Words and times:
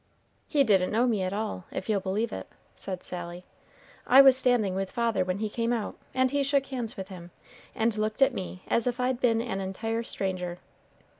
"He 0.47 0.63
didn't 0.63 0.89
know 0.89 1.05
me 1.05 1.21
at 1.21 1.31
all, 1.31 1.65
if 1.69 1.87
you'll 1.87 1.99
believe 1.99 2.33
it," 2.33 2.47
said 2.73 3.03
Sally. 3.03 3.45
"I 4.07 4.19
was 4.19 4.35
standing 4.35 4.73
with 4.73 4.89
father 4.89 5.23
when 5.23 5.37
he 5.37 5.47
came 5.47 5.71
out, 5.71 5.95
and 6.15 6.31
he 6.31 6.41
shook 6.41 6.65
hands 6.65 6.97
with 6.97 7.09
him, 7.09 7.29
and 7.75 7.95
looked 7.95 8.23
at 8.23 8.33
me 8.33 8.63
as 8.67 8.87
if 8.87 8.99
I'd 8.99 9.21
been 9.21 9.41
an 9.41 9.61
entire 9.61 10.01
stranger." 10.01 10.57